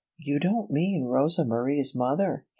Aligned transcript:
"You 0.17 0.39
don't 0.39 0.71
mean 0.71 1.03
Rosa 1.05 1.45
Marie's 1.45 1.93
mother!" 1.95 2.43